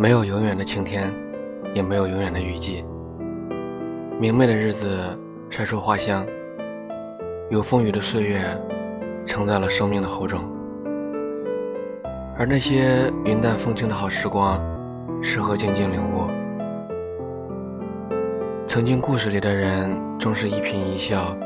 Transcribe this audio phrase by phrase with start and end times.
[0.00, 1.12] 没有永远的晴天，
[1.74, 2.84] 也没有永远的雨季。
[4.20, 4.96] 明媚的日子
[5.50, 6.24] 晒出花香，
[7.50, 8.40] 有风雨的岁月
[9.26, 10.40] 承载了生命的厚重。
[12.36, 14.62] 而那些云淡风轻的好时光，
[15.20, 16.30] 适合静静领悟。
[18.68, 21.36] 曾经故事里的人，终是一颦一笑，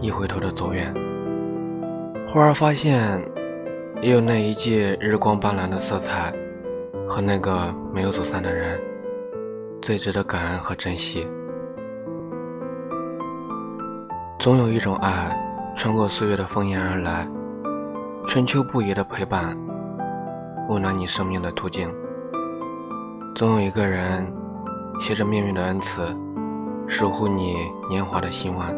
[0.00, 0.92] 一回头的走远。
[2.26, 3.22] 忽而发现，
[4.00, 6.34] 也有那一季日光斑斓的色彩。
[7.08, 8.80] 和那个没有走散的人，
[9.80, 11.26] 最值得感恩和珍惜。
[14.38, 15.38] 总有一种爱，
[15.76, 17.28] 穿过岁月的烽烟而来，
[18.26, 19.56] 春秋不移的陪伴，
[20.68, 21.94] 温暖你生命的途径。
[23.34, 24.26] 总有一个人，
[25.00, 26.02] 携着命运的恩赐，
[26.88, 27.56] 守护你
[27.88, 28.74] 年华的心弯。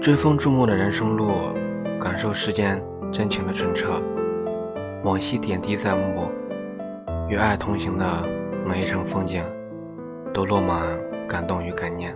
[0.00, 1.30] 追风逐梦的人生路，
[2.00, 4.02] 感受世间真情的纯澈，
[5.04, 6.30] 往昔点滴在目。
[7.32, 8.28] 与爱同行的
[8.62, 9.42] 每一程风景，
[10.34, 10.82] 都落满
[11.26, 12.14] 感动与感念。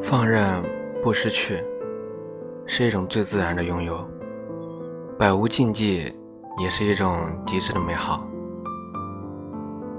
[0.00, 0.62] 放任
[1.02, 1.60] 不失去，
[2.66, 3.96] 是一种最自然的拥有；
[5.18, 6.14] 百无禁忌，
[6.62, 8.24] 也是一种极致的美好。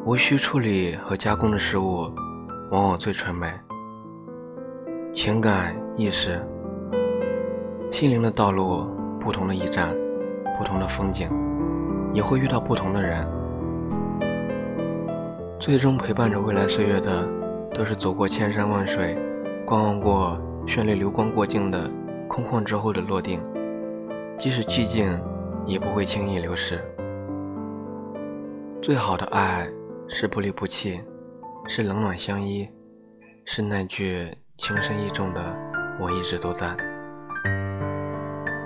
[0.05, 2.09] 无需处理和加工的事物，
[2.71, 3.51] 往往最纯美。
[5.11, 6.41] 情感、意识、
[7.91, 8.85] 心灵的道路，
[9.19, 9.93] 不同的驿站，
[10.57, 11.29] 不同的风景。
[12.11, 13.27] 也会遇到不同的人，
[15.59, 17.27] 最终陪伴着未来岁月的，
[17.73, 19.15] 都是走过千山万水，
[19.65, 20.35] 观望过
[20.65, 21.89] 绚丽流光过境的
[22.27, 23.39] 空旷之后的落定。
[24.39, 25.21] 即使寂静，
[25.65, 26.83] 也不会轻易流逝。
[28.81, 29.67] 最好的爱
[30.07, 30.99] 是不离不弃，
[31.67, 32.67] 是冷暖相依，
[33.45, 35.41] 是那句情深意重的
[36.01, 36.75] “我一直都在”。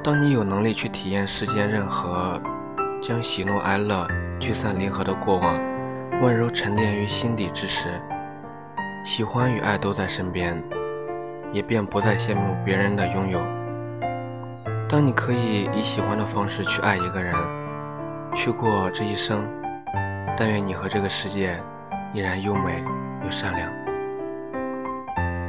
[0.01, 2.41] 当你有能力去体验世间任何。
[3.03, 4.07] 将喜怒哀乐、
[4.39, 5.61] 聚散离合的过往，
[6.21, 7.89] 温柔沉淀于心底之时，
[9.03, 10.63] 喜欢与爱都在身边，
[11.51, 13.41] 也便不再羡慕别人的拥有。
[14.87, 17.35] 当你可以以喜欢的方式去爱一个人，
[18.33, 19.51] 去过这一生，
[20.37, 21.61] 但愿你和这个世界
[22.13, 22.81] 依然优美
[23.25, 23.69] 又善良。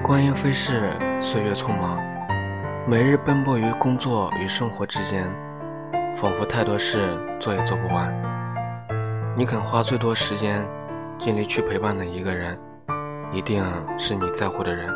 [0.03, 0.91] 光阴飞逝，
[1.21, 2.03] 岁月匆忙，
[2.85, 5.31] 每日奔波于工作与生活之间。
[6.17, 8.13] 仿佛太多事做也做不完。
[9.37, 10.65] 你肯花最多时间、
[11.19, 12.59] 尽力去陪伴的一个人，
[13.33, 13.65] 一定
[13.99, 14.89] 是你在乎的人、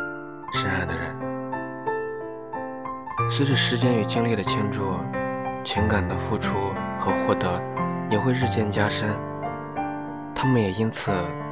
[0.53, 1.15] 深爱的人。
[3.29, 4.95] 随着时间与精力的倾注，
[5.63, 7.61] 情感的付出和获得
[8.09, 9.09] 也会日渐加深。
[10.33, 11.11] 他们也因此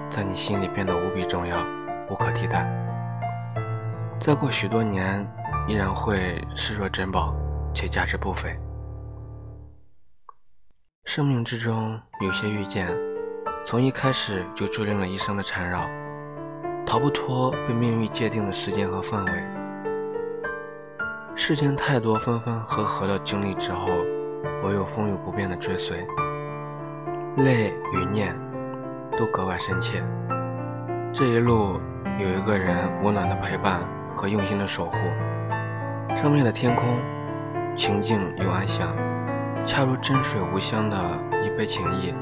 [0.09, 1.57] 在你心里变得无比重要、
[2.09, 2.65] 无可替代。
[4.19, 5.27] 再过许多年，
[5.67, 7.35] 依然会视若珍宝，
[7.73, 8.57] 且价值不菲。
[11.07, 12.85] 生命之中有些遇见，
[13.65, 15.87] 从一开始就注定了一生的缠绕，
[16.85, 19.31] 逃不脱被命运界定的时间和范围。
[21.33, 23.87] 世间太多分分合合的经历之后，
[24.65, 26.05] 唯有风雨不变的追随，
[27.37, 28.37] 泪与念
[29.17, 30.03] 都格外深切。
[31.13, 31.79] 这一路
[32.19, 33.79] 有一个人温暖的陪伴
[34.13, 34.97] 和用心的守护，
[36.17, 36.99] 上面的天空
[37.77, 38.93] 清静又安详。
[39.67, 40.97] 恰如真水无香的
[41.43, 42.13] 一杯情谊，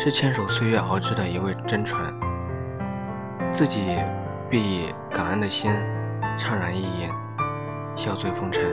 [0.00, 2.02] 是牵手岁月熬制的一味真纯。
[3.52, 3.96] 自己
[4.50, 5.70] 必以感恩的心
[6.36, 7.08] 怅然一饮，
[7.94, 8.64] 笑醉风尘。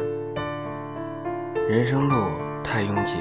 [1.70, 2.32] 人生路
[2.64, 3.18] 太拥挤，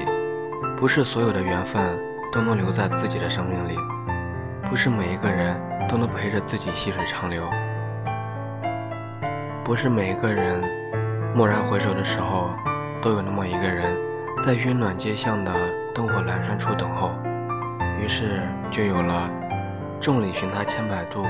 [0.75, 1.97] 不是所有的缘分
[2.33, 3.77] 都能留在自己的生命里，
[4.67, 7.47] 不是每一个人都能陪着自己细水长流，
[9.63, 10.59] 不是每一个人
[11.35, 12.49] 蓦然回首的时候
[12.99, 13.95] 都有那么一个人。
[14.41, 15.51] 在温暖街巷的
[15.93, 17.11] 灯火阑珊处等候，
[17.99, 19.29] 于是就有了
[19.99, 21.23] “众里寻他千百度”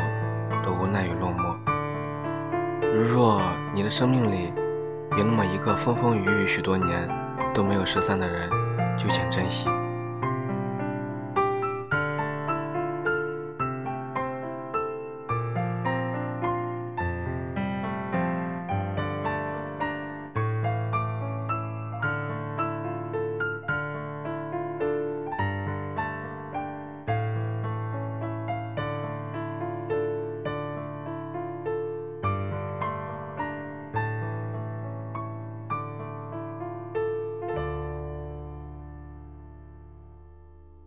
[0.65, 1.55] 的无奈与落寞。
[2.81, 3.41] 如若
[3.73, 4.53] 你的生命里
[5.17, 7.09] 有那么一个风风雨雨许多年
[7.53, 8.49] 都没有失散的人，
[8.97, 9.69] 就请珍惜。